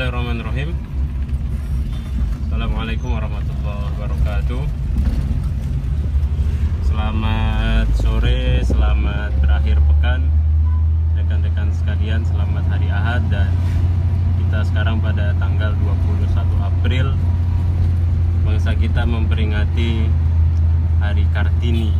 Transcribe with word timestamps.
Bismillahirrahmanirrahim. 0.00 0.72
Assalamualaikum 2.48 3.08
warahmatullahi 3.20 3.84
wabarakatuh. 3.84 4.62
Selamat 6.88 7.86
sore, 8.00 8.64
selamat 8.64 9.36
berakhir 9.44 9.76
pekan. 9.76 10.24
Rekan-rekan 11.20 11.68
sekalian, 11.76 12.24
selamat 12.24 12.64
hari 12.72 12.88
Ahad 12.88 13.28
Dan 13.28 13.52
kita 14.40 14.64
sekarang 14.72 15.04
pada 15.04 15.36
tanggal 15.36 15.76
21 15.76 16.48
April. 16.64 17.12
Bangsa 18.48 18.72
kita 18.80 19.04
memperingati 19.04 20.08
Hari 21.04 21.28
Kartini. 21.28 21.92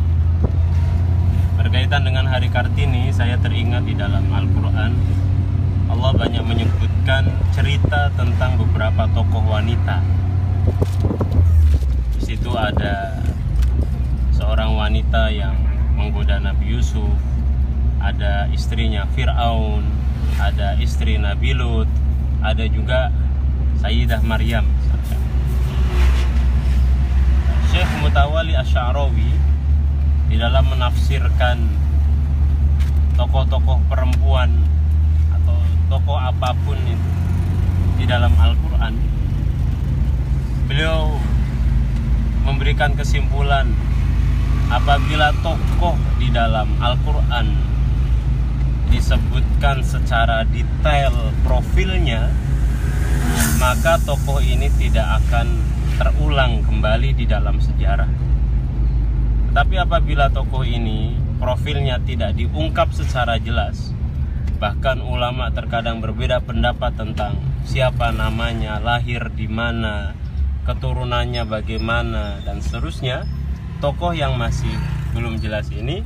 Berkaitan 1.53 2.01
dengan 2.01 2.25
Hari 2.25 2.49
Kartini, 2.49 3.13
saya 3.13 3.37
teringat 3.37 3.85
di 3.85 3.93
dalam 3.93 4.25
Al-Quran 4.25 5.21
Allah 5.91 6.15
banyak 6.15 6.43
menyebutkan 6.47 7.27
cerita 7.51 8.07
tentang 8.15 8.55
beberapa 8.55 9.11
tokoh 9.11 9.43
wanita. 9.43 9.99
Di 12.15 12.21
situ 12.23 12.47
ada 12.55 13.19
seorang 14.31 14.71
wanita 14.79 15.27
yang 15.35 15.51
menggoda 15.99 16.39
Nabi 16.39 16.79
Yusuf, 16.79 17.11
ada 17.99 18.47
istrinya 18.55 19.03
Fir'aun, 19.11 19.83
ada 20.39 20.79
istri 20.79 21.19
Nabi 21.19 21.51
Lut, 21.51 21.91
ada 22.39 22.63
juga 22.71 23.11
Sayyidah 23.83 24.23
Maryam. 24.23 24.63
Syekh 27.67 27.91
Mutawali 27.99 28.55
Asy'arawi 28.55 29.31
di 30.31 30.39
dalam 30.39 30.71
menafsirkan 30.71 31.67
tokoh-tokoh 33.19 33.83
perempuan 33.91 34.55
tokoh 35.91 36.15
apa 36.15 36.55
pun 36.63 36.79
itu 36.87 37.09
di 37.99 38.07
dalam 38.07 38.31
Al-Quran 38.39 38.95
beliau 40.71 41.19
memberikan 42.47 42.95
kesimpulan 42.95 43.67
apabila 44.71 45.35
tokoh 45.43 45.99
di 46.15 46.31
dalam 46.31 46.71
Al-Quran 46.79 47.51
disebutkan 48.87 49.83
secara 49.83 50.47
detail 50.47 51.11
profilnya 51.43 52.31
maka 53.59 53.99
tokoh 53.99 54.39
ini 54.39 54.71
tidak 54.79 55.19
akan 55.21 55.59
terulang 56.01 56.65
kembali 56.65 57.13
di 57.13 57.29
dalam 57.29 57.61
sejarah. 57.61 58.09
Tetapi 59.51 59.75
apabila 59.77 60.33
tokoh 60.33 60.65
ini 60.65 61.13
profilnya 61.37 62.01
tidak 62.01 62.33
diungkap 62.33 62.89
secara 62.89 63.37
jelas 63.37 63.93
Bahkan 64.61 65.01
ulama 65.01 65.49
terkadang 65.49 66.05
berbeda 66.05 66.37
pendapat 66.45 66.93
tentang 66.93 67.33
siapa 67.65 68.13
namanya, 68.13 68.77
lahir 68.77 69.33
di 69.33 69.49
mana, 69.49 70.13
keturunannya 70.69 71.49
bagaimana 71.49 72.45
dan 72.45 72.61
seterusnya. 72.61 73.25
Tokoh 73.81 74.13
yang 74.13 74.37
masih 74.37 74.69
belum 75.17 75.41
jelas 75.41 75.73
ini 75.73 76.05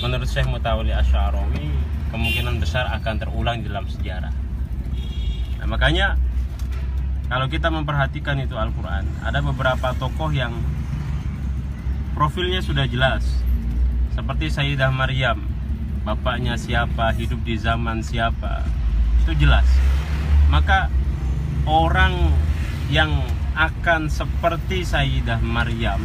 menurut 0.00 0.24
Syekh 0.24 0.48
Mutawali 0.48 0.96
Asy'arawi 0.96 1.68
kemungkinan 2.08 2.56
besar 2.64 2.88
akan 2.96 3.20
terulang 3.20 3.60
dalam 3.60 3.84
sejarah. 3.84 4.32
Nah, 5.60 5.68
makanya 5.68 6.16
kalau 7.28 7.52
kita 7.52 7.68
memperhatikan 7.68 8.40
itu 8.40 8.56
Al-Qur'an, 8.56 9.04
ada 9.20 9.44
beberapa 9.44 9.92
tokoh 10.00 10.32
yang 10.32 10.56
profilnya 12.16 12.64
sudah 12.64 12.88
jelas. 12.88 13.44
Seperti 14.16 14.48
Sayyidah 14.48 14.88
Maryam 14.88 15.51
bapaknya 16.02 16.58
siapa, 16.58 17.14
hidup 17.14 17.42
di 17.46 17.54
zaman 17.58 18.02
siapa, 18.02 18.66
itu 19.22 19.32
jelas. 19.38 19.66
Maka 20.50 20.90
orang 21.64 22.34
yang 22.90 23.22
akan 23.54 24.10
seperti 24.10 24.82
Sayyidah 24.82 25.40
Maryam 25.40 26.02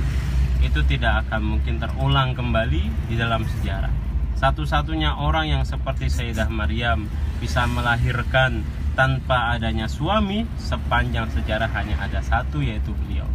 itu 0.62 0.82
tidak 0.86 1.28
akan 1.28 1.58
mungkin 1.58 1.82
terulang 1.82 2.34
kembali 2.34 3.10
di 3.10 3.16
dalam 3.18 3.46
sejarah. 3.46 3.92
Satu-satunya 4.38 5.18
orang 5.18 5.50
yang 5.50 5.64
seperti 5.66 6.14
Sayyidah 6.14 6.50
Maryam 6.54 7.10
bisa 7.42 7.66
melahirkan 7.66 8.62
tanpa 8.94 9.54
adanya 9.54 9.86
suami 9.86 10.46
sepanjang 10.58 11.30
sejarah 11.34 11.70
hanya 11.74 11.98
ada 12.02 12.22
satu 12.22 12.62
yaitu 12.62 12.94
beliau. 13.06 13.30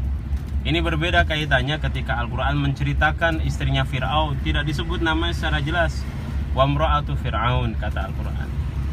Ini 0.63 0.79
berbeda 0.79 1.27
kaitannya 1.27 1.83
ketika 1.83 2.23
Al-Quran 2.23 2.55
menceritakan 2.55 3.43
istrinya 3.43 3.83
Fir'aun 3.83 4.39
tidak 4.47 4.63
disebut 4.63 5.03
namanya 5.03 5.35
secara 5.35 5.59
jelas 5.59 6.07
wamra'atu 6.53 7.17
fir'aun 7.17 7.77
kata 7.81 8.13
Al-Qur'an. 8.13 8.49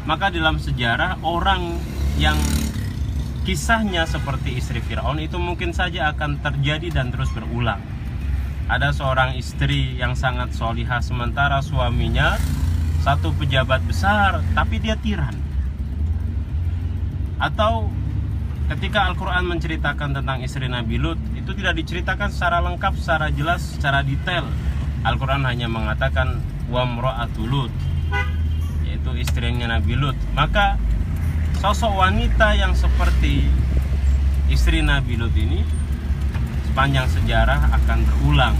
Maka 0.08 0.32
dalam 0.32 0.56
sejarah 0.56 1.20
orang 1.20 1.76
yang 2.16 2.36
kisahnya 3.44 4.04
seperti 4.04 4.60
istri 4.60 4.84
Firaun 4.84 5.20
itu 5.20 5.40
mungkin 5.40 5.72
saja 5.72 6.12
akan 6.12 6.40
terjadi 6.44 6.92
dan 6.92 7.12
terus 7.12 7.32
berulang. 7.32 7.80
Ada 8.70 8.94
seorang 8.94 9.34
istri 9.34 9.98
yang 9.98 10.14
sangat 10.14 10.54
solihah 10.54 11.02
sementara 11.02 11.58
suaminya 11.58 12.38
satu 13.02 13.32
pejabat 13.34 13.82
besar 13.88 14.44
tapi 14.54 14.78
dia 14.78 14.94
tiran. 14.94 15.34
Atau 17.40 17.88
ketika 18.70 19.10
Al-Quran 19.10 19.48
menceritakan 19.48 20.22
tentang 20.22 20.38
istri 20.44 20.68
Nabi 20.70 21.00
Lut 21.00 21.18
itu 21.34 21.50
tidak 21.56 21.74
diceritakan 21.80 22.30
secara 22.30 22.62
lengkap, 22.62 22.92
secara 23.00 23.32
jelas, 23.34 23.74
secara 23.74 24.04
detail. 24.06 24.46
Al-Quran 25.02 25.48
hanya 25.48 25.66
mengatakan 25.66 26.44
wamra'atu 26.70 27.42
Lut 27.44 27.74
yaitu 28.86 29.10
istrinya 29.18 29.66
Nabi 29.76 29.98
Lut. 29.98 30.16
Maka 30.32 30.78
sosok 31.58 31.92
wanita 31.98 32.56
yang 32.56 32.72
seperti 32.72 33.50
istri 34.48 34.80
Nabi 34.80 35.18
Lut 35.18 35.34
ini 35.34 35.66
sepanjang 36.70 37.10
sejarah 37.10 37.74
akan 37.82 37.98
berulang. 38.06 38.56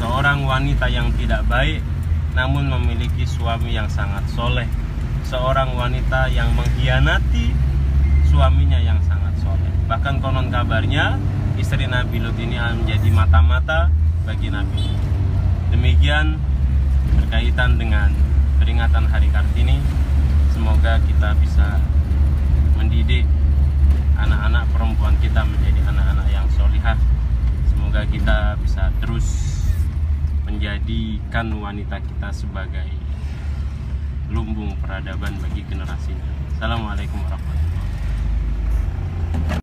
Seorang 0.00 0.42
wanita 0.48 0.90
yang 0.90 1.12
tidak 1.14 1.46
baik 1.46 1.84
namun 2.34 2.66
memiliki 2.66 3.28
suami 3.28 3.76
yang 3.76 3.86
sangat 3.86 4.26
soleh. 4.32 4.66
Seorang 5.28 5.76
wanita 5.76 6.28
yang 6.32 6.50
mengkhianati 6.56 7.54
suaminya 8.28 8.80
yang 8.80 8.98
sangat 9.06 9.38
soleh. 9.40 9.72
Bahkan 9.86 10.18
konon 10.18 10.50
kabarnya 10.50 11.20
istri 11.60 11.86
Nabi 11.86 12.18
Lut 12.18 12.36
ini 12.40 12.58
menjadi 12.58 13.08
mata-mata 13.14 13.88
bagi 14.24 14.48
Nabi 14.48 15.14
demikian 15.74 16.38
berkaitan 17.12 17.76
dengan 17.76 18.08
peringatan 18.56 19.04
Hari 19.10 19.28
Kartini. 19.28 19.78
Semoga 20.54 20.96
kita 21.02 21.34
bisa 21.42 21.82
mendidik 22.78 23.26
anak-anak 24.16 24.64
perempuan 24.70 25.14
kita 25.20 25.42
menjadi 25.44 25.80
anak-anak 25.90 26.28
yang 26.30 26.46
solihah. 26.54 26.96
Semoga 27.68 28.06
kita 28.08 28.56
bisa 28.62 28.88
terus 29.02 29.26
menjadikan 30.46 31.50
wanita 31.58 31.98
kita 32.00 32.28
sebagai 32.30 32.88
lumbung 34.30 34.72
peradaban 34.80 35.36
bagi 35.42 35.66
generasinya. 35.66 36.24
Assalamualaikum 36.56 37.18
warahmatullahi 37.20 37.66
wabarakatuh. 39.34 39.62